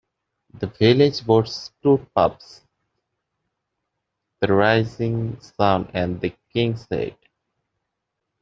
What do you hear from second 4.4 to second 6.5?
Rising Sun and The